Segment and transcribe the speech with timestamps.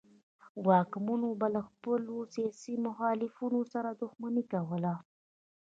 [0.67, 4.93] واکمنو به له خپلو سیاسي مخالفینو سره دښمني کوله.